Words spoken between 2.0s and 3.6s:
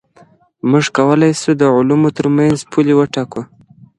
ترمنځ پولي وټاکو.